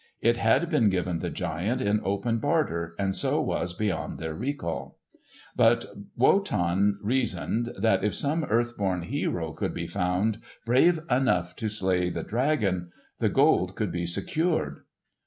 It 0.19 0.35
had 0.37 0.67
been 0.71 0.89
given 0.89 1.19
the 1.19 1.29
giant 1.29 1.79
in 1.79 2.01
open 2.03 2.39
barter 2.39 2.95
and 2.97 3.13
so 3.13 3.39
was 3.39 3.73
beyond 3.75 4.17
their 4.17 4.33
recall. 4.33 4.97
But 5.55 5.85
Wotan 6.17 6.97
reasoned 7.03 7.75
that 7.77 8.03
if 8.03 8.15
some 8.15 8.43
earth 8.45 8.75
born 8.77 9.03
hero 9.03 9.51
could 9.53 9.75
be 9.75 9.85
found 9.85 10.39
brave 10.65 11.01
enough 11.11 11.55
to 11.57 11.69
slay 11.69 12.09
the 12.09 12.23
dragon, 12.23 12.91
the 13.19 13.29
Gold 13.29 13.75
could 13.75 13.91
be 13.91 14.07
secured. 14.07 14.79